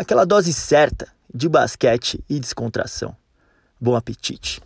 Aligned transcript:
Aquela 0.00 0.24
dose 0.24 0.50
certa 0.54 1.08
de 1.30 1.46
basquete 1.46 2.24
e 2.26 2.40
descontração. 2.40 3.14
Bom 3.78 3.94
apetite. 3.94 4.58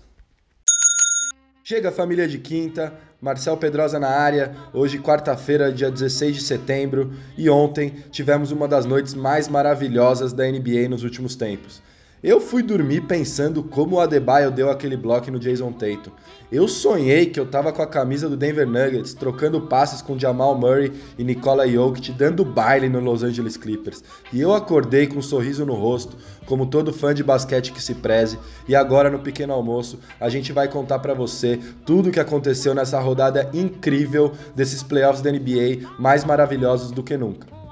Chega 1.65 1.91
família 1.91 2.29
de 2.29 2.38
quinta, 2.38 2.95
Marcel 3.20 3.56
Pedrosa 3.56 3.98
na 3.98 4.11
área, 4.11 4.55
hoje 4.73 5.01
quarta-feira, 5.01 5.73
dia 5.73 5.91
16 5.91 6.37
de 6.37 6.42
setembro, 6.42 7.12
e 7.37 7.51
ontem 7.51 8.05
tivemos 8.12 8.52
uma 8.52 8.69
das 8.69 8.84
noites 8.84 9.12
mais 9.12 9.48
maravilhosas 9.48 10.33
da 10.33 10.45
NBA 10.47 10.89
nos 10.89 11.02
últimos 11.02 11.34
tempos. 11.34 11.83
Eu 12.24 12.41
fui 12.41 12.62
dormir 12.62 13.02
pensando 13.02 13.62
como 13.62 13.96
o 13.96 14.01
Adebayo 14.01 14.51
deu 14.51 14.70
aquele 14.70 14.96
bloco 14.96 15.30
no 15.30 15.38
Jason 15.38 15.70
Tatum. 15.73 16.10
Eu 16.50 16.66
sonhei 16.66 17.27
que 17.27 17.38
eu 17.38 17.45
tava 17.45 17.70
com 17.70 17.83
a 17.83 17.87
camisa 17.87 18.30
do 18.30 18.37
Denver 18.37 18.66
Nuggets, 18.66 19.12
trocando 19.12 19.60
passes 19.60 20.00
com 20.00 20.19
Jamal 20.19 20.56
Murray 20.56 20.91
e 21.19 21.23
Nikola 21.23 21.69
Jokic, 21.69 22.12
dando 22.12 22.42
baile 22.42 22.88
no 22.88 22.98
Los 22.98 23.23
Angeles 23.23 23.59
Clippers. 23.59 24.02
E 24.33 24.41
eu 24.41 24.55
acordei 24.55 25.06
com 25.06 25.19
um 25.19 25.23
sorriso 25.23 25.66
no 25.66 25.74
rosto, 25.74 26.16
como 26.47 26.64
todo 26.64 26.95
fã 26.95 27.12
de 27.12 27.23
basquete 27.23 27.73
que 27.73 27.83
se 27.83 27.95
preze. 27.97 28.38
E 28.66 28.75
agora 28.75 29.11
no 29.11 29.19
pequeno 29.19 29.53
almoço, 29.53 29.98
a 30.19 30.31
gente 30.31 30.50
vai 30.50 30.66
contar 30.66 31.00
para 31.00 31.12
você 31.12 31.61
tudo 31.84 32.09
o 32.09 32.12
que 32.12 32.20
aconteceu 32.20 32.75
nessa 32.75 32.98
rodada 33.00 33.50
incrível 33.53 34.33
desses 34.56 34.83
playoffs 34.83 35.20
da 35.20 35.31
NBA 35.31 35.86
mais 35.98 36.25
maravilhosos 36.25 36.91
do 36.91 37.03
que 37.03 37.19
nunca. 37.19 37.64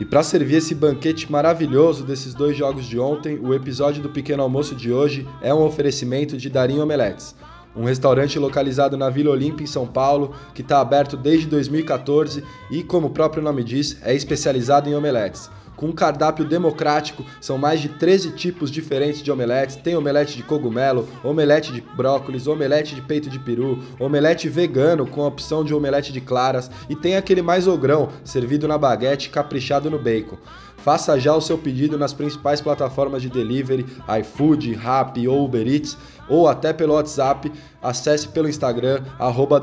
E 0.00 0.04
para 0.04 0.22
servir 0.22 0.56
esse 0.56 0.76
banquete 0.76 1.30
maravilhoso 1.30 2.04
desses 2.04 2.32
dois 2.32 2.56
jogos 2.56 2.86
de 2.86 3.00
ontem, 3.00 3.36
o 3.42 3.52
episódio 3.52 4.00
do 4.00 4.08
Pequeno 4.08 4.44
Almoço 4.44 4.74
de 4.74 4.92
hoje 4.92 5.26
é 5.42 5.52
um 5.52 5.64
oferecimento 5.64 6.36
de 6.36 6.48
Darim 6.48 6.78
Omeletes, 6.78 7.34
um 7.74 7.84
restaurante 7.84 8.38
localizado 8.38 8.96
na 8.96 9.10
Vila 9.10 9.32
Olímpia, 9.32 9.64
em 9.64 9.66
São 9.66 9.88
Paulo, 9.88 10.34
que 10.54 10.62
está 10.62 10.80
aberto 10.80 11.16
desde 11.16 11.48
2014 11.48 12.44
e, 12.70 12.84
como 12.84 13.08
o 13.08 13.10
próprio 13.10 13.42
nome 13.42 13.64
diz, 13.64 13.98
é 14.02 14.14
especializado 14.14 14.88
em 14.88 14.94
omeletes 14.94 15.50
com 15.78 15.86
um 15.86 15.92
cardápio 15.92 16.44
democrático, 16.44 17.24
são 17.40 17.56
mais 17.56 17.80
de 17.80 17.88
13 17.88 18.32
tipos 18.32 18.68
diferentes 18.68 19.22
de 19.22 19.30
omeletes. 19.30 19.76
Tem 19.76 19.96
omelete 19.96 20.36
de 20.36 20.42
cogumelo, 20.42 21.08
omelete 21.22 21.72
de 21.72 21.80
brócolis, 21.80 22.48
omelete 22.48 22.96
de 22.96 23.00
peito 23.00 23.30
de 23.30 23.38
peru, 23.38 23.78
omelete 23.98 24.48
vegano 24.48 25.06
com 25.06 25.22
a 25.22 25.28
opção 25.28 25.64
de 25.64 25.72
omelete 25.72 26.12
de 26.12 26.20
claras 26.20 26.68
e 26.90 26.96
tem 26.96 27.16
aquele 27.16 27.42
mais 27.42 27.68
ogrão, 27.68 28.08
servido 28.24 28.66
na 28.66 28.76
baguete 28.76 29.30
caprichado 29.30 29.88
no 29.88 30.00
bacon. 30.00 30.36
Faça 30.78 31.18
já 31.18 31.34
o 31.34 31.40
seu 31.40 31.56
pedido 31.56 31.96
nas 31.96 32.12
principais 32.12 32.60
plataformas 32.60 33.22
de 33.22 33.28
delivery, 33.28 33.86
iFood, 34.20 34.74
Rappi 34.74 35.28
ou 35.28 35.44
Uber 35.44 35.66
Eats, 35.66 35.96
ou 36.28 36.48
até 36.48 36.72
pelo 36.72 36.94
WhatsApp. 36.94 37.52
Acesse 37.80 38.26
pelo 38.28 38.48
Instagram, 38.48 39.04
arroba 39.16 39.60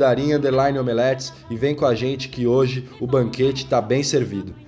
Omeletes 0.80 1.34
e 1.50 1.58
vem 1.58 1.76
com 1.76 1.86
a 1.86 1.94
gente 1.94 2.30
que 2.30 2.48
hoje 2.48 2.88
o 3.02 3.08
banquete 3.08 3.66
está 3.66 3.82
bem 3.82 4.02
servido. 4.02 4.65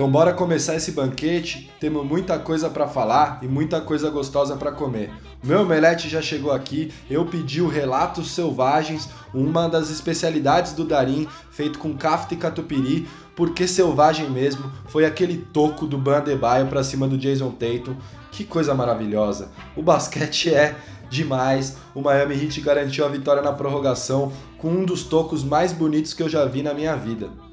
Então 0.00 0.10
bora 0.10 0.32
começar 0.32 0.76
esse 0.76 0.92
banquete. 0.92 1.70
Temos 1.78 2.06
muita 2.06 2.38
coisa 2.38 2.70
para 2.70 2.88
falar 2.88 3.38
e 3.42 3.46
muita 3.46 3.82
coisa 3.82 4.08
gostosa 4.08 4.56
para 4.56 4.72
comer. 4.72 5.12
Meu 5.44 5.60
omelete 5.60 6.08
já 6.08 6.22
chegou 6.22 6.52
aqui. 6.52 6.90
Eu 7.10 7.26
pedi 7.26 7.60
o 7.60 7.68
Relatos 7.68 8.30
Selvagens, 8.30 9.10
uma 9.34 9.68
das 9.68 9.90
especialidades 9.90 10.72
do 10.72 10.86
Darim, 10.86 11.28
feito 11.50 11.78
com 11.78 11.94
kafta 11.94 12.32
e 12.32 12.38
catupiry, 12.38 13.06
porque 13.36 13.68
selvagem 13.68 14.30
mesmo. 14.30 14.72
Foi 14.86 15.04
aquele 15.04 15.36
toco 15.36 15.86
do 15.86 15.98
Bandebaio 15.98 16.66
para 16.68 16.82
cima 16.82 17.06
do 17.06 17.18
Jason 17.18 17.50
Tatum. 17.50 17.94
Que 18.32 18.42
coisa 18.42 18.74
maravilhosa. 18.74 19.50
O 19.76 19.82
basquete 19.82 20.54
é 20.54 20.76
demais. 21.10 21.76
O 21.94 22.00
Miami 22.00 22.42
Heat 22.42 22.58
garantiu 22.62 23.04
a 23.04 23.08
vitória 23.08 23.42
na 23.42 23.52
prorrogação 23.52 24.32
com 24.56 24.70
um 24.70 24.84
dos 24.86 25.02
tocos 25.02 25.44
mais 25.44 25.74
bonitos 25.74 26.14
que 26.14 26.22
eu 26.22 26.28
já 26.30 26.46
vi 26.46 26.62
na 26.62 26.72
minha 26.72 26.96
vida. 26.96 27.49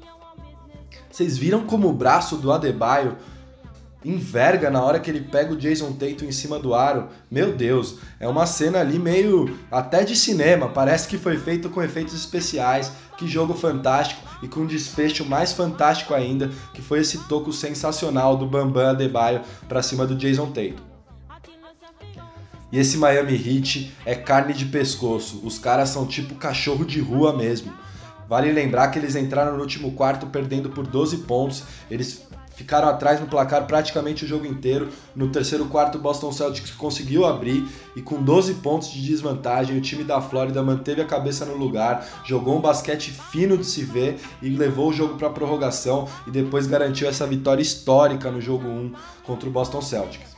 Vocês 1.18 1.36
viram 1.36 1.66
como 1.66 1.88
o 1.88 1.92
braço 1.92 2.36
do 2.36 2.52
Adebayo 2.52 3.16
enverga 4.04 4.70
na 4.70 4.80
hora 4.80 5.00
que 5.00 5.10
ele 5.10 5.22
pega 5.22 5.52
o 5.52 5.56
Jason 5.56 5.90
Tatum 5.90 6.26
em 6.26 6.30
cima 6.30 6.60
do 6.60 6.76
aro? 6.76 7.08
Meu 7.28 7.56
Deus, 7.56 7.96
é 8.20 8.28
uma 8.28 8.46
cena 8.46 8.78
ali 8.78 9.00
meio 9.00 9.58
até 9.68 10.04
de 10.04 10.14
cinema, 10.14 10.68
parece 10.68 11.08
que 11.08 11.18
foi 11.18 11.36
feito 11.36 11.70
com 11.70 11.82
efeitos 11.82 12.14
especiais. 12.14 12.92
Que 13.16 13.26
jogo 13.26 13.52
fantástico 13.52 14.22
e 14.44 14.46
com 14.46 14.60
um 14.60 14.66
desfecho 14.66 15.24
mais 15.24 15.52
fantástico 15.52 16.14
ainda, 16.14 16.52
que 16.72 16.80
foi 16.80 17.00
esse 17.00 17.18
toco 17.26 17.52
sensacional 17.52 18.36
do 18.36 18.46
Bambam 18.46 18.90
Adebayo 18.90 19.40
para 19.68 19.82
cima 19.82 20.06
do 20.06 20.14
Jason 20.14 20.52
Tatum. 20.52 20.84
E 22.70 22.78
esse 22.78 22.96
Miami 22.96 23.34
Heat 23.34 23.92
é 24.06 24.14
carne 24.14 24.54
de 24.54 24.66
pescoço. 24.66 25.40
Os 25.42 25.58
caras 25.58 25.88
são 25.88 26.06
tipo 26.06 26.36
cachorro 26.36 26.84
de 26.84 27.00
rua 27.00 27.36
mesmo. 27.36 27.72
Vale 28.28 28.52
lembrar 28.52 28.88
que 28.88 28.98
eles 28.98 29.16
entraram 29.16 29.54
no 29.54 29.62
último 29.62 29.92
quarto 29.92 30.26
perdendo 30.26 30.68
por 30.68 30.86
12 30.86 31.18
pontos. 31.18 31.62
Eles 31.90 32.28
ficaram 32.54 32.88
atrás 32.88 33.20
no 33.20 33.26
placar 33.28 33.66
praticamente 33.66 34.24
o 34.24 34.28
jogo 34.28 34.44
inteiro. 34.44 34.88
No 35.14 35.28
terceiro 35.28 35.66
quarto, 35.66 35.96
o 35.96 36.00
Boston 36.00 36.30
Celtics 36.32 36.72
conseguiu 36.72 37.24
abrir 37.24 37.66
e 37.96 38.02
com 38.02 38.20
12 38.20 38.54
pontos 38.54 38.90
de 38.90 39.00
desvantagem, 39.00 39.78
o 39.78 39.80
time 39.80 40.02
da 40.02 40.20
Flórida 40.20 40.60
manteve 40.60 41.00
a 41.00 41.06
cabeça 41.06 41.46
no 41.46 41.56
lugar, 41.56 42.04
jogou 42.24 42.58
um 42.58 42.60
basquete 42.60 43.12
fino 43.12 43.56
de 43.56 43.64
se 43.64 43.84
ver 43.84 44.20
e 44.42 44.50
levou 44.50 44.90
o 44.90 44.92
jogo 44.92 45.14
para 45.14 45.30
prorrogação 45.30 46.08
e 46.26 46.30
depois 46.30 46.66
garantiu 46.66 47.08
essa 47.08 47.26
vitória 47.26 47.62
histórica 47.62 48.30
no 48.30 48.40
jogo 48.40 48.68
1 48.68 48.92
contra 49.24 49.48
o 49.48 49.52
Boston 49.52 49.80
Celtics. 49.80 50.36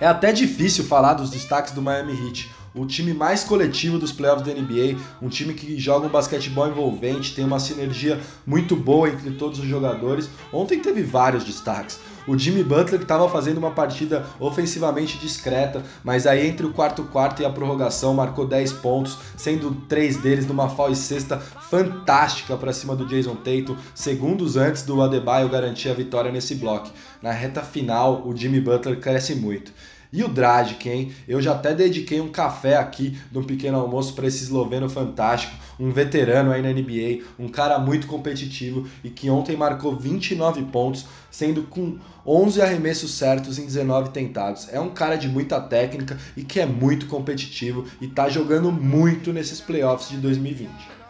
É 0.00 0.06
até 0.06 0.32
difícil 0.32 0.84
falar 0.84 1.14
dos 1.14 1.30
destaques 1.30 1.72
do 1.72 1.80
Miami 1.80 2.12
Heat 2.12 2.50
o 2.74 2.84
time 2.84 3.14
mais 3.14 3.44
coletivo 3.44 3.98
dos 3.98 4.12
playoffs 4.12 4.46
da 4.46 4.52
NBA, 4.52 4.98
um 5.22 5.28
time 5.28 5.54
que 5.54 5.78
joga 5.78 6.06
um 6.06 6.10
basquetebol 6.10 6.68
envolvente, 6.68 7.34
tem 7.34 7.44
uma 7.44 7.60
sinergia 7.60 8.20
muito 8.44 8.74
boa 8.74 9.08
entre 9.08 9.30
todos 9.32 9.60
os 9.60 9.66
jogadores. 9.66 10.28
Ontem 10.52 10.80
teve 10.80 11.02
vários 11.02 11.44
destaques. 11.44 12.00
O 12.26 12.38
Jimmy 12.38 12.64
Butler 12.64 12.98
que 12.98 13.04
estava 13.04 13.28
fazendo 13.28 13.58
uma 13.58 13.70
partida 13.70 14.24
ofensivamente 14.40 15.18
discreta, 15.18 15.82
mas 16.02 16.26
aí 16.26 16.46
entre 16.48 16.64
o 16.64 16.72
quarto 16.72 17.04
quarto 17.04 17.42
e 17.42 17.44
a 17.44 17.50
prorrogação 17.50 18.14
marcou 18.14 18.46
10 18.46 18.72
pontos, 18.74 19.18
sendo 19.36 19.72
três 19.86 20.16
deles 20.16 20.46
numa 20.46 20.70
foul 20.70 20.90
e 20.90 20.96
cesta 20.96 21.38
fantástica 21.38 22.56
para 22.56 22.72
cima 22.72 22.96
do 22.96 23.04
Jason 23.04 23.36
Tatum, 23.36 23.76
segundos 23.94 24.56
antes 24.56 24.82
do 24.82 25.02
Adebayo 25.02 25.50
garantir 25.50 25.90
a 25.90 25.94
vitória 25.94 26.32
nesse 26.32 26.54
bloco. 26.54 26.90
Na 27.20 27.30
reta 27.30 27.60
final, 27.60 28.26
o 28.26 28.34
Jimmy 28.34 28.60
Butler 28.60 28.98
cresce 28.98 29.34
muito. 29.34 29.70
E 30.14 30.22
o 30.22 30.28
Dragic, 30.28 30.88
hein? 30.88 31.12
Eu 31.26 31.42
já 31.42 31.50
até 31.50 31.74
dediquei 31.74 32.20
um 32.20 32.28
café 32.28 32.76
aqui 32.76 33.18
no 33.32 33.42
pequeno 33.42 33.80
almoço 33.80 34.14
para 34.14 34.28
esse 34.28 34.44
esloveno 34.44 34.88
fantástico, 34.88 35.56
um 35.78 35.90
veterano 35.90 36.52
aí 36.52 36.62
na 36.62 36.68
NBA, 36.68 37.24
um 37.36 37.48
cara 37.48 37.80
muito 37.80 38.06
competitivo 38.06 38.86
e 39.02 39.10
que 39.10 39.28
ontem 39.28 39.56
marcou 39.56 39.96
29 39.96 40.62
pontos, 40.66 41.04
sendo 41.32 41.64
com 41.64 41.98
11 42.24 42.62
arremessos 42.62 43.12
certos 43.14 43.58
em 43.58 43.66
19 43.66 44.10
tentados. 44.10 44.72
É 44.72 44.78
um 44.78 44.90
cara 44.90 45.16
de 45.16 45.28
muita 45.28 45.60
técnica 45.60 46.16
e 46.36 46.44
que 46.44 46.60
é 46.60 46.66
muito 46.66 47.06
competitivo 47.06 47.84
e 48.00 48.06
tá 48.06 48.28
jogando 48.28 48.70
muito 48.70 49.32
nesses 49.32 49.60
playoffs 49.60 50.10
de 50.10 50.18
2020. 50.18 51.03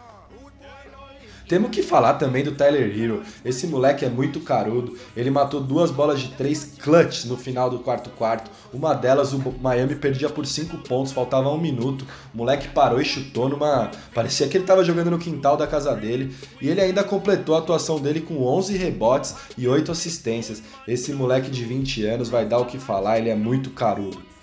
Temos 1.47 1.69
que 1.69 1.83
falar 1.83 2.15
também 2.15 2.43
do 2.43 2.53
Tyler 2.53 2.91
Hero. 2.97 3.21
Esse 3.43 3.67
moleque 3.67 4.03
é 4.03 4.09
muito 4.09 4.39
carudo. 4.39 4.97
Ele 5.15 5.29
matou 5.29 5.61
duas 5.61 5.91
bolas 5.91 6.19
de 6.19 6.29
três 6.29 6.73
clutch 6.79 7.25
no 7.25 7.37
final 7.37 7.69
do 7.69 7.79
quarto 7.79 8.09
quarto. 8.09 8.49
Uma 8.73 8.93
delas 8.93 9.31
o 9.31 9.53
Miami 9.61 9.95
perdia 9.95 10.29
por 10.29 10.45
cinco 10.45 10.77
pontos, 10.77 11.11
faltava 11.11 11.49
um 11.51 11.57
minuto. 11.59 12.05
O 12.33 12.37
moleque 12.37 12.69
parou 12.69 12.99
e 12.99 13.05
chutou 13.05 13.47
numa. 13.47 13.91
Parecia 14.13 14.47
que 14.47 14.57
ele 14.57 14.63
estava 14.63 14.83
jogando 14.83 15.11
no 15.11 15.19
quintal 15.19 15.55
da 15.55 15.67
casa 15.67 15.95
dele. 15.95 16.35
E 16.59 16.67
ele 16.67 16.81
ainda 16.81 17.03
completou 17.03 17.55
a 17.55 17.59
atuação 17.59 17.99
dele 17.99 18.21
com 18.21 18.43
11 18.43 18.75
rebotes 18.77 19.35
e 19.57 19.67
8 19.67 19.91
assistências. 19.91 20.63
Esse 20.87 21.13
moleque 21.13 21.51
de 21.51 21.63
20 21.63 22.05
anos 22.05 22.29
vai 22.29 22.45
dar 22.45 22.57
o 22.57 22.65
que 22.65 22.79
falar, 22.79 23.19
ele 23.19 23.29
é 23.29 23.35
muito 23.35 23.69
carudo. 23.69 24.34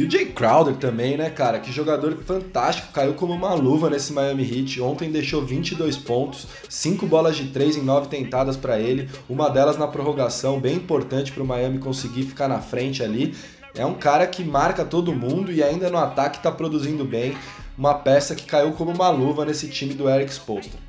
E 0.00 0.04
o 0.04 0.10
Jay 0.10 0.24
Crowder 0.24 0.76
também, 0.76 1.18
né, 1.18 1.28
cara? 1.28 1.58
Que 1.58 1.70
jogador 1.70 2.16
fantástico, 2.24 2.90
caiu 2.90 3.12
como 3.12 3.34
uma 3.34 3.52
luva 3.52 3.90
nesse 3.90 4.14
Miami 4.14 4.44
Heat. 4.44 4.80
Ontem 4.80 5.12
deixou 5.12 5.44
22 5.44 5.98
pontos, 5.98 6.46
5 6.70 7.04
bolas 7.04 7.36
de 7.36 7.48
3 7.48 7.76
em 7.76 7.82
9 7.82 8.08
tentadas 8.08 8.56
para 8.56 8.80
ele, 8.80 9.10
uma 9.28 9.50
delas 9.50 9.76
na 9.76 9.86
prorrogação, 9.86 10.58
bem 10.58 10.76
importante 10.76 11.30
para 11.30 11.42
o 11.42 11.46
Miami 11.46 11.76
conseguir 11.76 12.22
ficar 12.22 12.48
na 12.48 12.60
frente 12.60 13.02
ali. 13.02 13.34
É 13.74 13.84
um 13.84 13.92
cara 13.92 14.26
que 14.26 14.42
marca 14.42 14.86
todo 14.86 15.12
mundo 15.12 15.52
e 15.52 15.62
ainda 15.62 15.90
no 15.90 15.98
ataque 15.98 16.38
está 16.38 16.50
produzindo 16.50 17.04
bem. 17.04 17.36
Uma 17.76 17.92
peça 17.92 18.34
que 18.34 18.46
caiu 18.46 18.72
como 18.72 18.92
uma 18.92 19.10
luva 19.10 19.44
nesse 19.44 19.68
time 19.68 19.92
do 19.92 20.08
Eric 20.08 20.32
Spoelstra. 20.32 20.80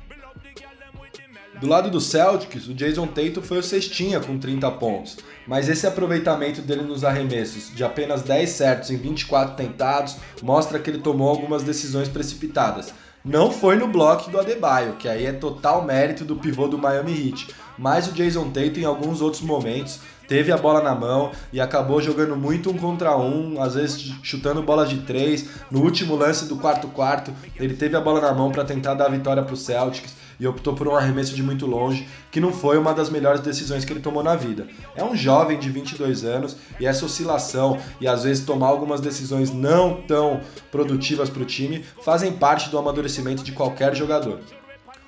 Do 1.62 1.68
lado 1.68 1.88
do 1.88 2.00
Celtics, 2.00 2.66
o 2.66 2.74
Jason 2.74 3.06
Tatum 3.06 3.40
foi 3.40 3.58
o 3.58 3.62
cestinha 3.62 4.18
com 4.18 4.36
30 4.36 4.68
pontos, 4.72 5.18
mas 5.46 5.68
esse 5.68 5.86
aproveitamento 5.86 6.60
dele 6.60 6.82
nos 6.82 7.04
arremessos 7.04 7.72
de 7.72 7.84
apenas 7.84 8.22
10 8.22 8.50
certos 8.50 8.90
em 8.90 8.96
24 8.96 9.54
tentados 9.54 10.16
mostra 10.42 10.80
que 10.80 10.90
ele 10.90 10.98
tomou 10.98 11.28
algumas 11.28 11.62
decisões 11.62 12.08
precipitadas. 12.08 12.92
Não 13.24 13.52
foi 13.52 13.76
no 13.76 13.86
bloco 13.86 14.28
do 14.28 14.40
Adebayo, 14.40 14.96
que 14.96 15.06
aí 15.06 15.24
é 15.24 15.32
total 15.32 15.84
mérito 15.84 16.24
do 16.24 16.34
pivô 16.34 16.66
do 16.66 16.76
Miami 16.76 17.28
Heat, 17.28 17.54
mas 17.78 18.08
o 18.08 18.12
Jason 18.12 18.50
Tatum 18.50 18.80
em 18.80 18.84
alguns 18.84 19.20
outros 19.20 19.40
momentos 19.40 20.00
teve 20.32 20.50
a 20.50 20.56
bola 20.56 20.80
na 20.80 20.94
mão 20.94 21.30
e 21.52 21.60
acabou 21.60 22.00
jogando 22.00 22.34
muito 22.34 22.70
um 22.70 22.78
contra 22.78 23.14
um, 23.18 23.60
às 23.60 23.74
vezes 23.74 24.14
chutando 24.22 24.62
bolas 24.62 24.88
de 24.88 24.96
três. 25.02 25.46
No 25.70 25.82
último 25.82 26.16
lance 26.16 26.46
do 26.46 26.56
quarto 26.56 26.88
quarto, 26.88 27.30
ele 27.56 27.74
teve 27.74 27.98
a 27.98 28.00
bola 28.00 28.18
na 28.18 28.32
mão 28.32 28.50
para 28.50 28.64
tentar 28.64 28.94
dar 28.94 29.08
a 29.08 29.10
vitória 29.10 29.42
para 29.42 29.52
o 29.52 29.56
Celtics 29.58 30.14
e 30.40 30.46
optou 30.46 30.72
por 30.72 30.88
um 30.88 30.96
arremesso 30.96 31.34
de 31.34 31.42
muito 31.42 31.66
longe, 31.66 32.08
que 32.30 32.40
não 32.40 32.50
foi 32.50 32.78
uma 32.78 32.94
das 32.94 33.10
melhores 33.10 33.42
decisões 33.42 33.84
que 33.84 33.92
ele 33.92 34.00
tomou 34.00 34.22
na 34.22 34.34
vida. 34.34 34.66
É 34.96 35.04
um 35.04 35.14
jovem 35.14 35.58
de 35.58 35.68
22 35.68 36.24
anos 36.24 36.56
e 36.80 36.86
essa 36.86 37.04
oscilação 37.04 37.76
e 38.00 38.08
às 38.08 38.24
vezes 38.24 38.42
tomar 38.42 38.68
algumas 38.68 39.02
decisões 39.02 39.52
não 39.52 40.00
tão 40.00 40.40
produtivas 40.70 41.28
para 41.28 41.42
o 41.42 41.44
time 41.44 41.84
fazem 42.02 42.32
parte 42.32 42.70
do 42.70 42.78
amadurecimento 42.78 43.44
de 43.44 43.52
qualquer 43.52 43.94
jogador. 43.94 44.40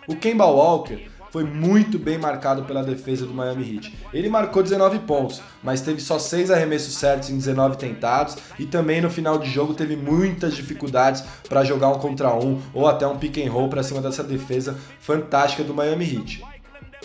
O 0.06 0.14
Kemba 0.14 0.44
Walker 0.44 1.13
foi 1.34 1.42
muito 1.42 1.98
bem 1.98 2.16
marcado 2.16 2.62
pela 2.62 2.84
defesa 2.84 3.26
do 3.26 3.34
Miami 3.34 3.74
Heat. 3.74 3.98
Ele 4.12 4.28
marcou 4.28 4.62
19 4.62 5.00
pontos, 5.00 5.42
mas 5.64 5.80
teve 5.80 6.00
só 6.00 6.16
6 6.16 6.48
arremessos 6.48 6.94
certos 6.94 7.28
em 7.28 7.36
19 7.36 7.76
tentados 7.76 8.36
e 8.56 8.64
também 8.64 9.00
no 9.00 9.10
final 9.10 9.36
de 9.36 9.50
jogo 9.50 9.74
teve 9.74 9.96
muitas 9.96 10.54
dificuldades 10.54 11.24
para 11.48 11.64
jogar 11.64 11.88
um 11.88 11.98
contra 11.98 12.32
um 12.32 12.62
ou 12.72 12.86
até 12.86 13.04
um 13.04 13.18
pick 13.18 13.38
and 13.38 13.50
roll 13.50 13.68
para 13.68 13.82
cima 13.82 14.00
dessa 14.00 14.22
defesa 14.22 14.78
fantástica 15.00 15.64
do 15.64 15.74
Miami 15.74 16.04
Heat. 16.04 16.44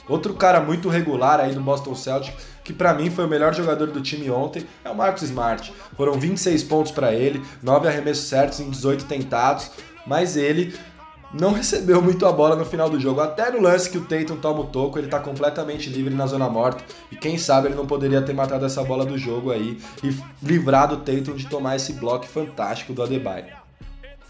Outro 0.08 0.36
cara 0.36 0.62
muito 0.62 0.90
regular 0.90 1.40
aí 1.40 1.56
do 1.56 1.62
Boston 1.62 1.96
Celtics, 1.96 2.46
que 2.64 2.72
para 2.72 2.94
mim 2.94 3.10
foi 3.10 3.26
o 3.26 3.28
melhor 3.28 3.56
jogador 3.56 3.88
do 3.88 4.00
time 4.00 4.30
ontem, 4.30 4.64
é 4.86 4.92
o 4.92 4.96
Marcus 4.96 5.24
Smart. 5.24 5.74
Foram 5.98 6.20
26 6.20 6.66
pontos 6.66 6.92
para 6.92 7.16
ele, 7.16 7.44
9 7.64 7.88
arremessos 7.88 8.26
certos 8.26 8.60
em 8.60 8.70
18 8.70 9.06
tentados, 9.06 9.72
mas 10.06 10.38
ele 10.38 10.78
não 11.34 11.54
recebeu 11.54 12.02
muito 12.02 12.26
a 12.26 12.32
bola 12.32 12.56
no 12.56 12.66
final 12.66 12.90
do 12.90 13.00
jogo. 13.00 13.22
Até 13.22 13.52
no 13.52 13.62
lance 13.62 13.90
que 13.90 13.98
o 13.98 14.06
Tatum 14.06 14.38
toma 14.38 14.62
o 14.62 14.68
toco, 14.68 14.98
ele 14.98 15.08
tá 15.08 15.20
completamente 15.20 15.90
livre 15.90 16.14
na 16.14 16.26
zona 16.26 16.50
morta. 16.50 16.84
E 17.12 17.16
quem 17.16 17.38
sabe 17.38 17.68
ele 17.68 17.76
não 17.76 17.86
poderia 17.86 18.22
ter 18.22 18.34
matado 18.34 18.66
essa 18.66 18.84
bola 18.84 19.06
do 19.06 19.18
jogo 19.18 19.52
aí 19.52 19.80
e 20.04 20.16
livrado 20.42 20.96
o 20.96 21.00
Tatum 21.00 21.36
de 21.36 21.48
tomar 21.48 21.76
esse 21.76 21.94
bloco 21.94 22.26
fantástico 22.26 22.94
do 22.94 23.04
Adebayo. 23.04 23.46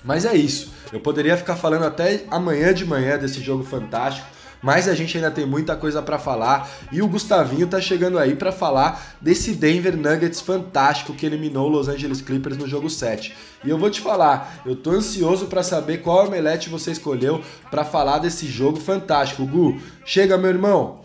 Mas 0.04 0.26
é 0.26 0.36
isso. 0.36 0.74
Eu 0.92 1.00
poderia 1.00 1.38
ficar 1.38 1.56
falando 1.56 1.84
até 1.84 2.24
amanhã 2.30 2.74
de 2.74 2.86
manhã 2.86 3.18
desse 3.18 3.42
jogo 3.42 3.64
fantástico 3.64 4.28
mas 4.62 4.88
a 4.88 4.94
gente 4.94 5.18
ainda 5.18 5.32
tem 5.32 5.46
muita 5.46 5.76
coisa 5.76 6.02
para 6.02 6.20
falar 6.20 6.70
e 6.92 7.02
o 7.02 7.08
Gustavinho 7.08 7.68
tá 7.68 7.80
chegando 7.80 8.18
aí 8.18 8.36
para 8.36 8.52
falar 8.52 9.16
desse 9.22 9.54
Denver 9.54 9.96
Nuggets 9.96 10.42
fantástico 10.42 11.14
que 11.14 11.26
eliminou 11.26 11.68
o 11.68 11.70
Los 11.70 11.88
Angeles 11.88 12.22
Clippers 12.22 12.58
no 12.58 12.68
jogo 12.68 12.90
7. 12.90 13.36
E 13.64 13.70
eu 13.70 13.78
vou 13.78 13.90
te 13.90 14.02
falar, 14.02 14.62
eu 14.66 14.76
tô 14.76 14.92
ansioso 14.92 15.48
para 15.48 15.64
saber 15.64 16.00
qual 16.00 16.28
omelete 16.28 16.70
você 16.70 16.92
escolheu 16.92 17.42
para 17.70 17.84
falar 17.84 18.20
desse 18.20 18.48
jogo 18.48 18.80
fantástico. 18.80 19.46
Gu, 19.46 19.80
chega 20.06 20.38
meu 20.38 20.50
irmão. 20.50 21.00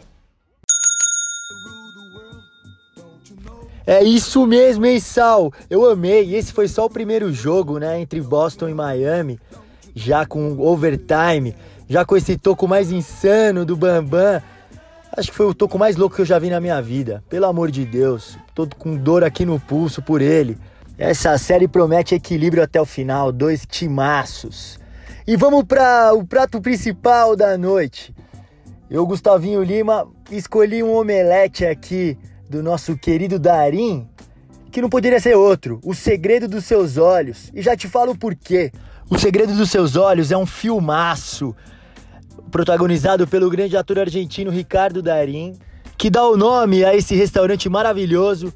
É 3.87 4.03
isso 4.03 4.47
mesmo, 4.47 4.87
hein, 4.87 4.99
Sal? 4.99 5.53
Eu 5.69 5.89
amei. 5.91 6.35
Esse 6.35 6.55
foi 6.55 6.67
só 6.69 6.87
o 6.87 6.91
primeiro 6.91 7.31
jogo, 7.33 7.79
né, 7.79 8.01
entre 8.01 8.19
Boston 8.23 8.71
e 8.71 8.75
Miami, 8.75 9.39
já 9.95 10.25
com 10.25 10.59
overtime 10.59 11.55
já 11.89 12.05
com 12.05 12.17
esse 12.17 12.37
toco 12.37 12.67
mais 12.67 12.91
insano 12.91 13.65
do 13.65 13.77
Bambam. 13.77 14.43
Acho 15.17 15.31
que 15.31 15.37
foi 15.37 15.47
o 15.47 15.55
toco 15.55 15.79
mais 15.79 15.97
louco 15.97 16.17
que 16.17 16.23
eu 16.23 16.27
já 16.27 16.39
vi 16.39 16.51
na 16.51 16.61
minha 16.61 16.81
vida. 16.83 17.23
Pelo 17.29 17.47
amor 17.47 17.71
de 17.71 17.85
Deus. 17.85 18.37
Tô 18.55 18.67
com 18.67 18.97
dor 18.97 19.23
aqui 19.23 19.45
no 19.45 19.61
pulso 19.61 20.03
por 20.03 20.21
ele. 20.21 20.59
Essa 20.99 21.37
série 21.39 21.69
promete 21.69 22.15
equilíbrio 22.15 22.63
até 22.63 22.81
o 22.81 22.85
final. 22.85 23.31
Dois 23.31 23.65
timaços. 23.67 24.79
E 25.27 25.37
vamos 25.37 25.65
para 25.65 26.13
o 26.15 26.25
prato 26.25 26.61
principal 26.61 27.37
da 27.37 27.57
noite. 27.57 28.15
Eu, 28.91 29.07
Gustavinho 29.07 29.63
Lima, 29.63 30.07
escolhi 30.31 30.83
um 30.83 30.93
omelete 30.95 31.65
aqui 31.65 32.19
do 32.49 32.63
nosso 32.63 32.97
querido 32.97 33.39
Darim, 33.39 34.07
que 34.75 34.83
não 34.83 34.89
poderia 34.89 35.21
ser 35.21 35.37
outro. 35.37 35.79
O 35.85 35.95
Segredo 35.95 36.49
dos 36.49 36.65
Seus 36.65 36.97
Olhos. 36.97 37.49
E 37.55 37.63
já 37.63 37.77
te 37.77 37.87
falo 37.87 38.11
o 38.11 38.19
porquê. 38.19 38.73
O 39.09 39.17
Segredo 39.17 39.55
dos 39.55 39.71
Seus 39.71 39.95
Olhos 39.95 40.33
é 40.33 40.37
um 40.37 40.45
filmaço 40.45 41.55
protagonizado 42.51 43.25
pelo 43.25 43.49
grande 43.49 43.77
ator 43.77 44.01
argentino 44.01 44.51
Ricardo 44.51 45.01
Darim, 45.01 45.57
que 45.97 46.11
dá 46.11 46.27
o 46.27 46.37
nome 46.37 46.85
a 46.85 46.93
esse 46.93 47.15
restaurante 47.15 47.69
maravilhoso 47.69 48.53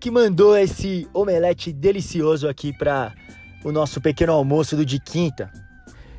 que 0.00 0.10
mandou 0.10 0.56
esse 0.56 1.06
omelete 1.12 1.70
delicioso 1.70 2.48
aqui 2.48 2.72
para 2.72 3.12
o 3.62 3.70
nosso 3.70 4.00
pequeno 4.00 4.32
almoço 4.32 4.74
do 4.74 4.86
de 4.86 4.98
quinta. 4.98 5.52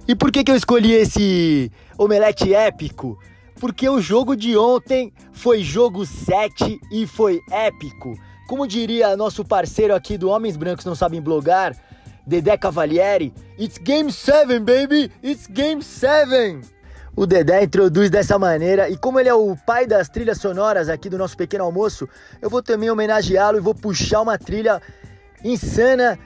E 0.07 0.13
por 0.13 0.31
que, 0.31 0.43
que 0.43 0.51
eu 0.51 0.55
escolhi 0.55 0.91
esse 0.91 1.71
omelete 1.97 2.53
épico? 2.53 3.17
Porque 3.59 3.89
o 3.89 3.99
jogo 3.99 4.35
de 4.35 4.55
ontem 4.55 5.11
foi 5.31 5.63
jogo 5.63 6.05
7 6.05 6.79
e 6.91 7.07
foi 7.07 7.39
épico. 7.49 8.13
Como 8.49 8.65
diria 8.65 9.15
nosso 9.15 9.45
parceiro 9.45 9.93
aqui 9.93 10.17
do 10.17 10.27
Homens 10.27 10.57
Brancos 10.57 10.83
Não 10.83 10.95
Sabem 10.95 11.21
Blogar, 11.21 11.75
Dedé 12.25 12.57
Cavalieri, 12.57 13.31
It's 13.59 13.77
Game 13.77 14.11
7, 14.11 14.57
baby! 14.57 15.11
It's 15.23 15.45
Game 15.45 15.83
7! 15.83 16.59
o 17.15 17.27
Dedé 17.27 17.63
introduz 17.63 18.09
dessa 18.09 18.39
maneira 18.39 18.89
e 18.89 18.97
como 18.97 19.19
ele 19.19 19.29
é 19.29 19.33
o 19.35 19.55
pai 19.67 19.85
das 19.85 20.09
trilhas 20.09 20.39
sonoras 20.39 20.89
aqui 20.89 21.11
do 21.11 21.17
nosso 21.17 21.37
pequeno 21.37 21.63
almoço, 21.63 22.09
eu 22.41 22.49
vou 22.49 22.63
também 22.63 22.89
homenageá-lo 22.89 23.59
e 23.59 23.61
vou 23.61 23.75
puxar 23.75 24.21
uma 24.21 24.35
trilha 24.35 24.81
insana 25.43 26.17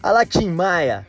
a 0.00 0.12
la 0.12 0.24
Tim 0.24 0.50
Maia. 0.50 1.04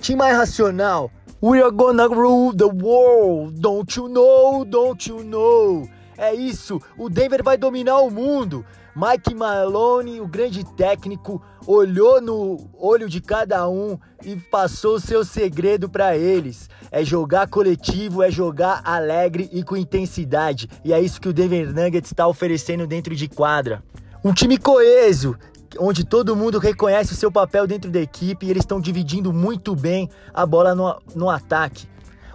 Tim 0.00 0.16
Maia 0.16 0.36
Racional. 0.36 1.10
We 1.42 1.62
are 1.62 1.70
gonna 1.70 2.06
rule 2.06 2.54
the 2.54 2.66
world, 2.66 3.58
don't 3.58 3.98
you 3.98 4.06
know, 4.06 4.66
don't 4.66 5.08
you 5.08 5.24
know. 5.24 5.88
É 6.18 6.34
isso, 6.34 6.78
o 6.98 7.08
Denver 7.08 7.42
vai 7.42 7.56
dominar 7.56 8.00
o 8.00 8.10
mundo. 8.10 8.66
Mike 8.94 9.34
Malone, 9.34 10.20
o 10.20 10.26
grande 10.26 10.64
técnico, 10.64 11.40
olhou 11.64 12.20
no 12.20 12.68
olho 12.76 13.08
de 13.08 13.20
cada 13.20 13.68
um 13.68 13.96
e 14.24 14.34
passou 14.34 14.96
o 14.96 15.00
seu 15.00 15.24
segredo 15.24 15.88
para 15.88 16.16
eles. 16.16 16.68
É 16.90 17.04
jogar 17.04 17.48
coletivo, 17.48 18.22
é 18.22 18.30
jogar 18.30 18.82
alegre 18.84 19.48
e 19.52 19.62
com 19.62 19.76
intensidade. 19.76 20.68
E 20.84 20.92
é 20.92 21.00
isso 21.00 21.20
que 21.20 21.28
o 21.28 21.32
Denver 21.32 21.72
Nuggets 21.72 22.10
está 22.10 22.26
oferecendo 22.26 22.86
dentro 22.86 23.14
de 23.14 23.28
quadra. 23.28 23.82
Um 24.24 24.34
time 24.34 24.58
coeso, 24.58 25.36
onde 25.78 26.04
todo 26.04 26.34
mundo 26.34 26.58
reconhece 26.58 27.12
o 27.12 27.16
seu 27.16 27.30
papel 27.30 27.66
dentro 27.66 27.90
da 27.90 28.00
equipe 28.00 28.44
e 28.46 28.50
eles 28.50 28.62
estão 28.62 28.80
dividindo 28.80 29.32
muito 29.32 29.76
bem 29.76 30.10
a 30.34 30.44
bola 30.44 30.74
no, 30.74 31.00
no 31.14 31.30
ataque. 31.30 31.88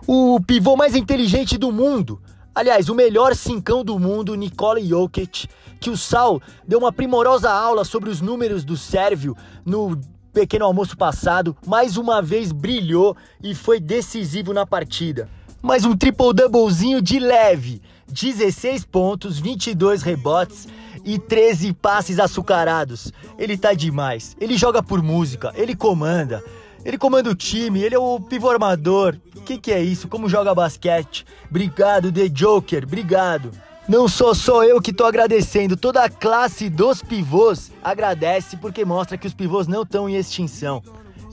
O 0.07 0.39
pivô 0.39 0.75
mais 0.75 0.95
inteligente 0.95 1.57
do 1.57 1.71
mundo, 1.71 2.21
aliás, 2.55 2.87
o 2.87 2.95
melhor 2.95 3.35
cincão 3.35 3.83
do 3.83 3.99
mundo, 3.99 4.33
Nikola 4.33 4.81
Jokic, 4.81 5.47
que 5.79 5.89
o 5.89 5.97
Sal 5.97 6.41
deu 6.65 6.79
uma 6.79 6.91
primorosa 6.91 7.51
aula 7.51 7.83
sobre 7.83 8.09
os 8.09 8.21
números 8.21 8.63
do 8.63 8.77
Sérvio 8.77 9.35
no 9.65 9.99
pequeno 10.33 10.65
almoço 10.65 10.97
passado, 10.97 11.55
mais 11.67 11.97
uma 11.97 12.21
vez 12.21 12.51
brilhou 12.51 13.15
e 13.43 13.53
foi 13.53 13.79
decisivo 13.79 14.53
na 14.53 14.65
partida. 14.65 15.29
Mais 15.61 15.85
um 15.85 15.95
triple-doublezinho 15.95 17.01
de 17.01 17.19
leve, 17.19 17.81
16 18.07 18.85
pontos, 18.85 19.39
22 19.39 20.01
rebotes 20.01 20.67
e 21.03 21.17
13 21.17 21.73
passes 21.73 22.19
açucarados. 22.19 23.11
Ele 23.37 23.57
tá 23.57 23.73
demais. 23.73 24.35
Ele 24.39 24.57
joga 24.57 24.83
por 24.83 25.01
música, 25.01 25.53
ele 25.55 25.75
comanda. 25.75 26.43
Ele 26.85 26.99
comanda 26.99 27.31
o 27.31 27.35
time, 27.35 27.81
ele 27.81 27.95
é 27.95 27.99
o 27.99 28.19
pivô 28.19 28.47
armador. 28.47 29.17
O 29.35 29.41
que, 29.41 29.57
que 29.57 29.71
é 29.71 29.81
isso? 29.81 30.07
Como 30.07 30.29
joga 30.29 30.53
basquete? 30.53 31.25
Obrigado, 31.49 32.11
The 32.11 32.29
Joker, 32.29 32.83
obrigado. 32.83 33.49
Não 33.87 34.07
sou 34.07 34.35
só 34.35 34.63
eu 34.63 34.79
que 34.79 34.93
tô 34.93 35.03
agradecendo, 35.03 35.75
toda 35.75 36.03
a 36.03 36.09
classe 36.09 36.69
dos 36.69 37.01
pivôs 37.01 37.71
agradece 37.83 38.55
porque 38.57 38.85
mostra 38.85 39.17
que 39.17 39.25
os 39.25 39.33
pivôs 39.33 39.67
não 39.67 39.81
estão 39.81 40.07
em 40.07 40.15
extinção. 40.15 40.83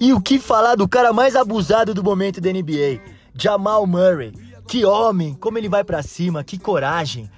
E 0.01 0.15
o 0.15 0.21
que 0.21 0.39
falar 0.39 0.75
do 0.75 0.89
cara 0.89 1.13
mais 1.13 1.37
abusado 1.37 1.93
do 1.93 2.03
momento 2.03 2.41
da 2.41 2.51
NBA, 2.51 3.01
Jamal 3.35 3.87
Murray. 3.87 4.33
Que 4.67 4.87
homem, 4.87 5.35
como 5.35 5.59
ele 5.59 5.69
vai 5.69 5.85
para 5.85 6.03
cima, 6.03 6.43
que 6.43 6.59
coragem. 6.59 7.31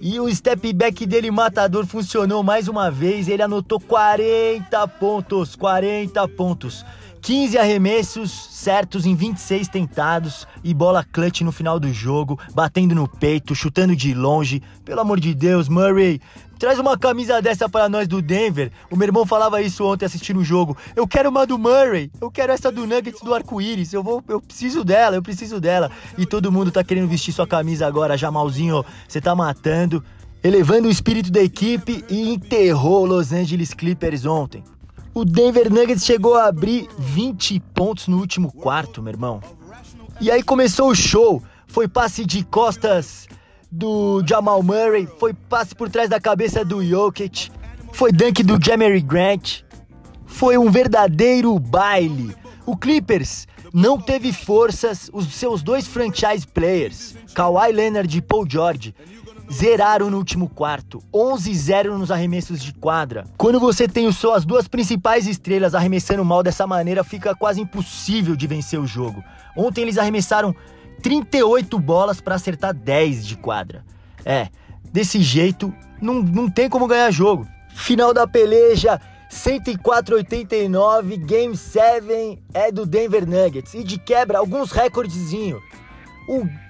E 0.00 0.20
o 0.20 0.32
step 0.32 0.72
back 0.72 1.04
dele 1.06 1.28
matador 1.28 1.84
funcionou 1.84 2.42
mais 2.44 2.68
uma 2.68 2.88
vez, 2.88 3.26
ele 3.26 3.42
anotou 3.42 3.80
40 3.80 4.86
pontos, 4.86 5.56
40 5.56 6.28
pontos. 6.28 6.84
15 7.28 7.58
arremessos 7.58 8.30
certos 8.52 9.04
em 9.04 9.14
26 9.14 9.68
tentados 9.68 10.48
e 10.64 10.72
bola 10.72 11.04
clutch 11.04 11.42
no 11.42 11.52
final 11.52 11.78
do 11.78 11.92
jogo, 11.92 12.40
batendo 12.54 12.94
no 12.94 13.06
peito, 13.06 13.54
chutando 13.54 13.94
de 13.94 14.14
longe. 14.14 14.62
Pelo 14.82 15.02
amor 15.02 15.20
de 15.20 15.34
Deus, 15.34 15.68
Murray, 15.68 16.22
traz 16.58 16.78
uma 16.78 16.96
camisa 16.96 17.42
dessa 17.42 17.68
para 17.68 17.86
nós 17.86 18.08
do 18.08 18.22
Denver. 18.22 18.72
O 18.90 18.96
meu 18.96 19.08
irmão 19.08 19.26
falava 19.26 19.60
isso 19.60 19.84
ontem 19.84 20.06
assistindo 20.06 20.40
o 20.40 20.42
jogo. 20.42 20.74
Eu 20.96 21.06
quero 21.06 21.28
uma 21.28 21.46
do 21.46 21.58
Murray, 21.58 22.10
eu 22.18 22.30
quero 22.30 22.50
essa 22.50 22.72
do 22.72 22.86
Nuggets 22.86 23.20
do 23.20 23.34
arco-íris. 23.34 23.92
Eu 23.92 24.02
vou, 24.02 24.24
eu 24.26 24.40
preciso 24.40 24.82
dela, 24.82 25.16
eu 25.16 25.22
preciso 25.22 25.60
dela. 25.60 25.90
E 26.16 26.24
todo 26.24 26.50
mundo 26.50 26.70
tá 26.70 26.82
querendo 26.82 27.08
vestir 27.08 27.34
sua 27.34 27.46
camisa 27.46 27.86
agora, 27.86 28.16
Jamalzinho, 28.16 28.82
você 29.06 29.20
tá 29.20 29.34
matando. 29.34 30.02
Elevando 30.42 30.88
o 30.88 30.90
espírito 30.90 31.30
da 31.30 31.42
equipe 31.42 32.02
e 32.08 32.32
enterrou 32.32 33.04
Los 33.04 33.34
Angeles 33.34 33.74
Clippers 33.74 34.24
ontem. 34.24 34.64
O 35.18 35.24
Denver 35.24 35.68
Nuggets 35.68 36.04
chegou 36.04 36.36
a 36.36 36.46
abrir 36.46 36.88
20 36.96 37.58
pontos 37.74 38.06
no 38.06 38.18
último 38.18 38.52
quarto, 38.52 39.02
meu 39.02 39.12
irmão. 39.12 39.40
E 40.20 40.30
aí 40.30 40.44
começou 40.44 40.90
o 40.90 40.94
show. 40.94 41.42
Foi 41.66 41.88
passe 41.88 42.24
de 42.24 42.44
costas 42.44 43.26
do 43.68 44.22
Jamal 44.24 44.62
Murray, 44.62 45.08
foi 45.18 45.34
passe 45.34 45.74
por 45.74 45.90
trás 45.90 46.08
da 46.08 46.20
cabeça 46.20 46.64
do 46.64 46.84
Jokic, 46.84 47.50
foi 47.92 48.12
dunk 48.12 48.44
do 48.44 48.64
Jeremy 48.64 49.00
Grant. 49.00 49.62
Foi 50.24 50.56
um 50.56 50.70
verdadeiro 50.70 51.58
baile. 51.58 52.32
O 52.64 52.76
Clippers 52.76 53.48
não 53.74 54.00
teve 54.00 54.32
forças, 54.32 55.10
os 55.12 55.34
seus 55.34 55.64
dois 55.64 55.88
franchise 55.88 56.46
players, 56.46 57.16
Kawhi 57.34 57.72
Leonard 57.72 58.16
e 58.16 58.22
Paul 58.22 58.46
George, 58.48 58.94
zeraram 59.50 60.10
no 60.10 60.18
último 60.18 60.48
quarto, 60.48 61.02
11-0 61.12 61.96
nos 61.96 62.10
arremessos 62.10 62.62
de 62.62 62.72
quadra. 62.74 63.24
Quando 63.36 63.58
você 63.58 63.88
tem 63.88 64.10
só 64.12 64.34
as 64.34 64.44
duas 64.44 64.68
principais 64.68 65.26
estrelas 65.26 65.74
arremessando 65.74 66.24
mal 66.24 66.42
dessa 66.42 66.66
maneira, 66.66 67.02
fica 67.02 67.34
quase 67.34 67.60
impossível 67.60 68.36
de 68.36 68.46
vencer 68.46 68.78
o 68.78 68.86
jogo. 68.86 69.24
Ontem 69.56 69.82
eles 69.82 69.98
arremessaram 69.98 70.54
38 71.02 71.78
bolas 71.78 72.20
para 72.20 72.34
acertar 72.34 72.74
10 72.74 73.26
de 73.26 73.36
quadra. 73.36 73.84
É, 74.24 74.48
desse 74.92 75.22
jeito 75.22 75.72
não, 76.00 76.22
não 76.22 76.50
tem 76.50 76.68
como 76.68 76.86
ganhar 76.86 77.10
jogo. 77.10 77.46
Final 77.74 78.12
da 78.12 78.26
peleja, 78.26 79.00
104-89, 79.30 81.16
Game 81.24 81.56
7 81.56 82.42
é 82.52 82.70
do 82.72 82.84
Denver 82.84 83.26
Nuggets. 83.26 83.74
E 83.74 83.82
de 83.82 83.98
quebra, 83.98 84.38
alguns 84.38 84.72
recordezinhos. 84.72 85.62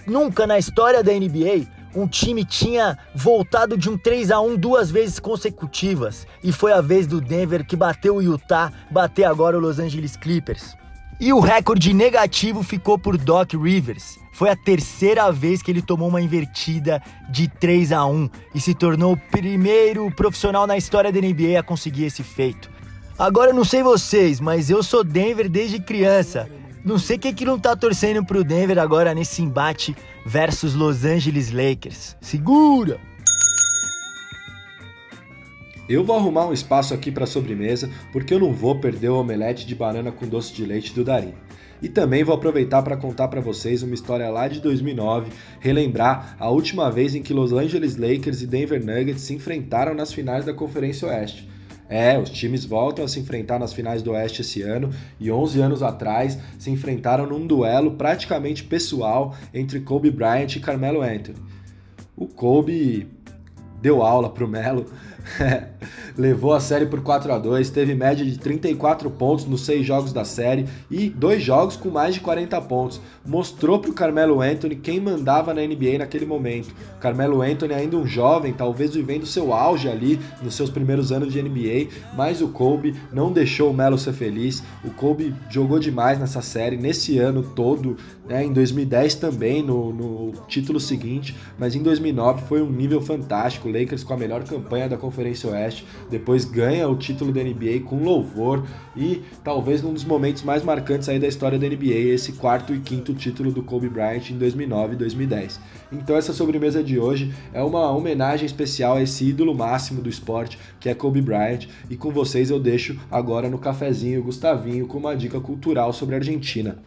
nunca 0.07 0.47
na 0.47 0.59
história 0.59 1.03
da 1.03 1.13
NBA 1.13 1.78
um 1.95 2.07
time 2.07 2.45
tinha 2.45 2.99
voltado 3.15 3.77
de 3.77 3.89
um 3.89 3.97
3 3.97 4.31
a 4.31 4.41
1 4.41 4.57
duas 4.57 4.91
vezes 4.91 5.19
consecutivas 5.19 6.27
e 6.43 6.53
foi 6.53 6.73
a 6.73 6.81
vez 6.81 7.07
do 7.07 7.21
Denver 7.21 7.67
que 7.67 7.77
bateu 7.77 8.17
o 8.17 8.23
Utah, 8.23 8.73
bater 8.91 9.25
agora 9.25 9.57
o 9.57 9.61
Los 9.61 9.79
Angeles 9.79 10.17
Clippers. 10.17 10.77
E 11.21 11.33
o 11.33 11.41
recorde 11.41 11.93
negativo 11.93 12.63
ficou 12.63 12.97
por 12.97 13.17
Doc 13.17 13.55
Rivers. 13.55 14.19
Foi 14.33 14.51
a 14.51 14.57
terceira 14.57 15.33
vez 15.33 15.61
que 15.61 15.71
ele 15.71 15.83
tomou 15.83 16.09
uma 16.09 16.21
invertida 16.21 17.03
de 17.29 17.49
3 17.49 17.91
a 17.91 18.07
1 18.07 18.31
e 18.55 18.61
se 18.61 18.73
tornou 18.73 19.15
o 19.15 19.17
primeiro 19.17 20.09
profissional 20.13 20.65
na 20.65 20.77
história 20.77 21.11
da 21.11 21.21
NBA 21.21 21.59
a 21.59 21.63
conseguir 21.63 22.05
esse 22.05 22.23
feito. 22.23 22.71
Agora 23.19 23.51
eu 23.51 23.55
não 23.55 23.65
sei 23.65 23.83
vocês, 23.83 24.39
mas 24.39 24.71
eu 24.71 24.81
sou 24.81 25.03
Denver 25.03 25.49
desde 25.49 25.81
criança. 25.81 26.49
Não 26.85 27.01
sei 27.01 27.19
quem 27.19 27.35
que 27.35 27.45
não 27.45 27.59
tá 27.59 27.75
torcendo 27.75 28.25
pro 28.25 28.45
Denver 28.45 28.79
agora 28.79 29.13
nesse 29.13 29.43
embate 29.43 29.97
versus 30.25 30.75
Los 30.75 31.05
Angeles 31.05 31.51
Lakers. 31.51 32.17
Segura! 32.21 33.01
Eu 35.89 36.05
vou 36.05 36.17
arrumar 36.17 36.47
um 36.47 36.53
espaço 36.53 36.93
aqui 36.93 37.11
para 37.11 37.25
sobremesa, 37.25 37.89
porque 38.13 38.35
eu 38.35 38.39
não 38.39 38.53
vou 38.53 38.79
perder 38.79 39.09
o 39.09 39.19
omelete 39.19 39.67
de 39.67 39.75
banana 39.75 40.13
com 40.13 40.29
doce 40.29 40.53
de 40.53 40.67
leite 40.67 40.93
do 40.93 41.03
Darim. 41.03 41.33
E 41.81 41.89
também 41.89 42.23
vou 42.23 42.35
aproveitar 42.35 42.83
para 42.83 42.97
contar 42.97 43.29
para 43.29 43.41
vocês 43.41 43.83
uma 43.83 43.95
história 43.95 44.29
lá 44.29 44.49
de 44.49 44.61
2009, 44.61 45.31
relembrar 45.61 46.37
a 46.39 46.51
última 46.51 46.91
vez 46.91 47.15
em 47.15 47.23
que 47.23 47.33
Los 47.33 47.53
Angeles 47.53 47.97
Lakers 47.97 48.43
e 48.43 48.47
Denver 48.47 48.85
Nuggets 48.85 49.23
se 49.23 49.33
enfrentaram 49.33 49.95
nas 49.95 50.13
finais 50.13 50.45
da 50.45 50.53
Conferência 50.53 51.09
Oeste. 51.09 51.49
É, 51.89 52.19
os 52.19 52.29
times 52.29 52.65
voltam 52.65 53.05
a 53.05 53.09
se 53.09 53.19
enfrentar 53.19 53.59
nas 53.59 53.73
finais 53.73 54.03
do 54.03 54.13
Oeste 54.13 54.43
esse 54.43 54.61
ano 54.63 54.91
e 55.19 55.31
11 55.31 55.61
anos 55.61 55.83
atrás 55.83 56.39
se 56.59 56.71
enfrentaram 56.71 57.27
num 57.27 57.47
duelo 57.47 57.93
praticamente 57.93 58.63
pessoal 58.63 59.35
entre 59.55 59.81
Kobe 59.81 60.11
Bryant 60.11 60.55
e 60.55 60.61
Carmelo 60.61 61.01
Anthony. 61.01 61.39
O 62.15 62.27
Kobe 62.27 63.07
deu 63.81 64.03
aula 64.03 64.29
pro 64.29 64.49
Melo 64.49 64.87
levou 66.17 66.53
a 66.53 66.61
série 66.61 66.87
por 66.87 67.01
4 67.01 67.33
a 67.33 67.39
2 67.39 67.71
teve 67.71 67.95
média 67.95 68.25
de 68.25 68.39
34 68.39 69.11
pontos 69.11 69.45
nos 69.45 69.65
seis 69.65 69.87
jogos 69.87 70.13
da 70.13 70.25
série 70.25 70.67
e 70.91 71.09
dois 71.09 71.43
jogos 71.43 71.77
com 71.77 71.91
mais 71.91 72.15
de 72.15 72.21
40 72.21 72.61
pontos. 72.63 73.01
Mostrou 73.25 73.79
para 73.79 73.91
o 73.91 73.95
Carmelo 73.95 74.41
Anthony 74.41 74.77
quem 74.77 75.01
mandava 75.01 75.53
na 75.53 75.63
NBA 75.63 75.99
naquele 75.99 76.27
momento. 76.27 76.75
Carmelo 77.01 77.43
Anthony 77.43 77.75
ainda 77.75 77.97
um 77.97 78.07
jovem, 78.07 78.53
talvez 78.53 78.95
vivendo 78.95 79.27
seu 79.27 79.53
auge 79.53 79.89
ali 79.89 80.19
nos 80.43 80.55
seus 80.55 80.71
primeiros 80.71 81.13
anos 81.13 81.33
de 81.33 81.43
NBA, 81.43 81.89
mas 82.17 82.41
o 82.41 82.49
Kobe 82.49 82.95
não 83.13 83.33
deixou 83.33 83.71
o 83.71 83.75
Melo 83.75 83.99
ser 83.99 84.13
feliz. 84.13 84.63
O 84.85 84.91
Kobe 84.91 85.35
jogou 85.51 85.79
demais 85.79 86.19
nessa 86.19 86.43
série, 86.43 86.77
nesse 86.77 87.19
ano 87.19 87.43
todo, 87.43 87.97
né, 88.29 88.45
em 88.45 88.53
2010 88.53 89.15
também, 89.15 89.63
no, 89.63 89.93
no 89.93 90.33
título 90.47 90.79
seguinte, 90.79 91.35
mas 91.59 91.75
em 91.75 91.83
2009 91.83 92.43
foi 92.47 92.61
um 92.61 92.71
nível 92.71 93.01
fantástico. 93.01 93.69
Lakers 93.69 94.05
com 94.05 94.13
a 94.13 94.17
melhor 94.17 94.45
campanha 94.45 94.89
da 94.89 94.97
Conferência 94.97 95.51
Oeste, 95.51 95.87
depois 96.11 96.45
ganha 96.45 96.89
o 96.89 96.97
título 96.97 97.33
da 97.33 97.43
NBA 97.43 97.81
com 97.85 98.03
louvor 98.03 98.67
e 98.97 99.23
talvez 99.43 99.83
um 99.83 99.93
dos 99.93 100.05
momentos 100.05 100.43
mais 100.43 100.63
marcantes 100.63 101.09
aí 101.09 101.19
da 101.19 101.27
história 101.27 101.59
da 101.59 101.67
NBA, 101.67 102.13
esse 102.13 102.33
quarto 102.33 102.75
e 102.75 102.81
quinto 102.81 103.15
título 103.15 103.51
do 103.51 103.63
Kobe 103.63 103.89
Bryant 103.89 104.31
em 104.31 104.37
2009 104.37 104.95
e 104.95 104.97
2010. 104.97 105.61
Então 105.91 106.17
essa 106.17 106.33
sobremesa 106.33 106.83
de 106.83 106.99
hoje 106.99 107.33
é 107.53 107.63
uma 107.63 107.91
homenagem 107.91 108.45
especial 108.45 108.97
a 108.97 109.03
esse 109.03 109.25
ídolo 109.25 109.55
máximo 109.55 110.03
do 110.03 110.09
esporte, 110.09 110.59
que 110.79 110.89
é 110.89 110.95
Kobe 110.95 111.23
Bryant, 111.23 111.67
e 111.89 111.97
com 111.97 112.11
vocês 112.11 112.51
eu 112.51 112.61
deixo 112.61 112.99
agora 113.11 113.49
no 113.49 113.59
cafezinho 113.59 114.23
Gustavinho 114.23 114.87
com 114.87 114.99
uma 114.99 115.17
dica 115.17 115.41
cultural 115.41 115.93
sobre 115.93 116.15
a 116.15 116.19
Argentina. 116.19 116.79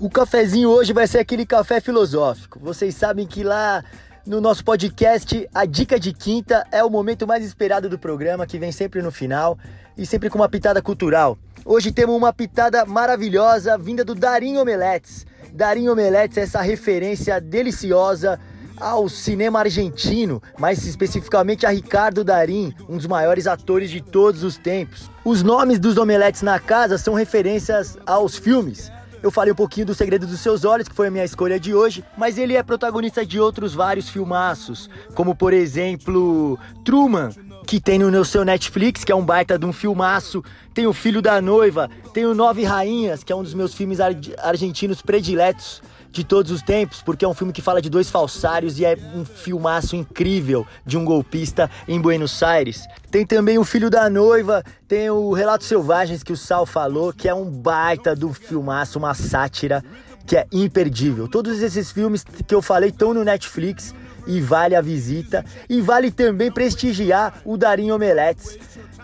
O 0.00 0.08
cafezinho 0.08 0.70
hoje 0.70 0.92
vai 0.92 1.08
ser 1.08 1.18
aquele 1.18 1.44
café 1.44 1.80
filosófico. 1.80 2.60
Vocês 2.60 2.94
sabem 2.94 3.26
que 3.26 3.42
lá 3.42 3.82
no 4.24 4.40
nosso 4.40 4.64
podcast, 4.64 5.48
a 5.52 5.64
dica 5.64 5.98
de 5.98 6.12
quinta 6.12 6.64
é 6.70 6.84
o 6.84 6.90
momento 6.90 7.26
mais 7.26 7.44
esperado 7.44 7.88
do 7.88 7.98
programa, 7.98 8.46
que 8.46 8.60
vem 8.60 8.70
sempre 8.70 9.02
no 9.02 9.10
final 9.10 9.58
e 9.96 10.06
sempre 10.06 10.30
com 10.30 10.38
uma 10.38 10.48
pitada 10.48 10.80
cultural. 10.80 11.36
Hoje 11.64 11.90
temos 11.90 12.14
uma 12.14 12.32
pitada 12.32 12.86
maravilhosa 12.86 13.76
vinda 13.76 14.04
do 14.04 14.14
Darim 14.14 14.56
Omeletes. 14.58 15.26
Darim 15.52 15.88
Omeletes 15.88 16.38
é 16.38 16.42
essa 16.42 16.60
referência 16.60 17.40
deliciosa 17.40 18.38
ao 18.76 19.08
cinema 19.08 19.58
argentino, 19.58 20.40
mais 20.60 20.86
especificamente 20.86 21.66
a 21.66 21.70
Ricardo 21.70 22.22
Darim, 22.22 22.72
um 22.88 22.96
dos 22.96 23.06
maiores 23.08 23.48
atores 23.48 23.90
de 23.90 24.00
todos 24.00 24.44
os 24.44 24.56
tempos. 24.56 25.10
Os 25.24 25.42
nomes 25.42 25.80
dos 25.80 25.96
omeletes 25.96 26.42
na 26.42 26.60
casa 26.60 26.96
são 26.96 27.14
referências 27.14 27.98
aos 28.06 28.36
filmes. 28.36 28.92
Eu 29.22 29.30
falei 29.30 29.52
um 29.52 29.56
pouquinho 29.56 29.86
do 29.86 29.94
Segredo 29.94 30.26
dos 30.26 30.40
Seus 30.40 30.64
Olhos, 30.64 30.86
que 30.86 30.94
foi 30.94 31.08
a 31.08 31.10
minha 31.10 31.24
escolha 31.24 31.58
de 31.58 31.74
hoje, 31.74 32.04
mas 32.16 32.38
ele 32.38 32.54
é 32.54 32.62
protagonista 32.62 33.26
de 33.26 33.40
outros 33.40 33.74
vários 33.74 34.08
filmaços, 34.08 34.88
como 35.14 35.34
por 35.34 35.52
exemplo 35.52 36.58
Truman, 36.84 37.30
que 37.66 37.80
tem 37.80 37.98
no 37.98 38.24
seu 38.24 38.44
Netflix, 38.44 39.02
que 39.02 39.10
é 39.10 39.14
um 39.14 39.24
baita 39.24 39.58
de 39.58 39.66
um 39.66 39.72
filmaço. 39.72 40.42
Tem 40.72 40.86
o 40.86 40.92
Filho 40.92 41.20
da 41.20 41.40
Noiva, 41.40 41.90
tem 42.14 42.24
o 42.24 42.34
Nove 42.34 42.62
Rainhas, 42.62 43.24
que 43.24 43.32
é 43.32 43.36
um 43.36 43.42
dos 43.42 43.54
meus 43.54 43.74
filmes 43.74 43.98
argentinos 44.38 45.02
prediletos 45.02 45.82
de 46.10 46.24
todos 46.24 46.50
os 46.50 46.62
tempos, 46.62 47.02
porque 47.02 47.24
é 47.24 47.28
um 47.28 47.34
filme 47.34 47.52
que 47.52 47.62
fala 47.62 47.82
de 47.82 47.90
dois 47.90 48.10
falsários 48.10 48.78
e 48.78 48.84
é 48.84 48.96
um 49.14 49.24
filmaço 49.24 49.94
incrível 49.94 50.66
de 50.84 50.96
um 50.96 51.04
golpista 51.04 51.70
em 51.86 52.00
Buenos 52.00 52.42
Aires. 52.42 52.86
Tem 53.10 53.26
também 53.26 53.58
o 53.58 53.64
Filho 53.64 53.90
da 53.90 54.08
Noiva, 54.08 54.64
tem 54.86 55.10
o 55.10 55.32
Relatos 55.32 55.66
Selvagens 55.66 56.22
que 56.22 56.32
o 56.32 56.36
Sal 56.36 56.66
falou, 56.66 57.12
que 57.12 57.28
é 57.28 57.34
um 57.34 57.50
baita 57.50 58.14
do 58.16 58.32
filmaço, 58.32 58.98
uma 58.98 59.14
sátira 59.14 59.84
que 60.26 60.36
é 60.36 60.46
imperdível. 60.52 61.26
Todos 61.26 61.62
esses 61.62 61.90
filmes 61.90 62.24
que 62.46 62.54
eu 62.54 62.60
falei 62.60 62.90
estão 62.90 63.14
no 63.14 63.24
Netflix 63.24 63.94
e 64.26 64.40
vale 64.40 64.76
a 64.76 64.80
visita. 64.82 65.44
E 65.68 65.80
vale 65.80 66.10
também 66.10 66.52
prestigiar 66.52 67.40
o 67.44 67.56
Darim 67.56 67.90
Omeletes, 67.90 68.58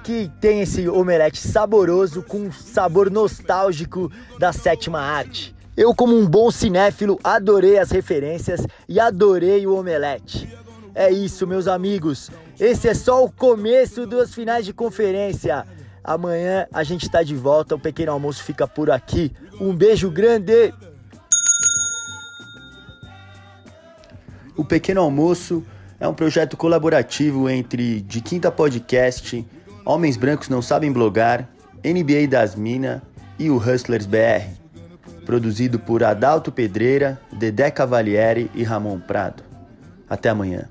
que 0.04 0.30
tem 0.38 0.60
esse 0.60 0.86
omelete 0.86 1.38
saboroso 1.38 2.22
com 2.22 2.52
sabor 2.52 3.10
nostálgico 3.10 4.12
da 4.38 4.52
sétima 4.52 5.00
arte. 5.00 5.53
Eu, 5.76 5.92
como 5.92 6.16
um 6.16 6.26
bom 6.26 6.50
cinéfilo, 6.52 7.18
adorei 7.24 7.78
as 7.78 7.90
referências 7.90 8.64
e 8.88 9.00
adorei 9.00 9.66
o 9.66 9.76
omelete. 9.76 10.48
É 10.94 11.10
isso, 11.10 11.46
meus 11.46 11.66
amigos. 11.66 12.30
Esse 12.60 12.88
é 12.88 12.94
só 12.94 13.24
o 13.24 13.30
começo 13.30 14.06
das 14.06 14.32
finais 14.32 14.64
de 14.64 14.72
conferência. 14.72 15.66
Amanhã 16.04 16.66
a 16.72 16.84
gente 16.84 17.02
está 17.06 17.24
de 17.24 17.34
volta. 17.34 17.74
O 17.74 17.80
pequeno 17.80 18.12
almoço 18.12 18.44
fica 18.44 18.68
por 18.68 18.88
aqui. 18.88 19.32
Um 19.60 19.74
beijo 19.74 20.08
grande. 20.10 20.72
O 24.56 24.64
Pequeno 24.64 25.00
Almoço 25.00 25.64
é 25.98 26.06
um 26.06 26.14
projeto 26.14 26.56
colaborativo 26.56 27.50
entre 27.50 28.00
De 28.02 28.20
Quinta 28.20 28.52
Podcast, 28.52 29.44
Homens 29.84 30.16
Brancos 30.16 30.48
Não 30.48 30.62
Sabem 30.62 30.92
Blogar 30.92 31.48
NBA 31.84 32.28
das 32.28 32.54
Minas 32.54 33.02
e 33.36 33.50
o 33.50 33.56
Hustlers 33.56 34.06
BR. 34.06 34.63
Produzido 35.24 35.78
por 35.78 36.04
Adalto 36.04 36.52
Pedreira, 36.52 37.20
Dedé 37.32 37.70
Cavalieri 37.70 38.50
e 38.54 38.62
Ramon 38.62 39.00
Prado. 39.00 39.42
Até 40.08 40.28
amanhã. 40.28 40.68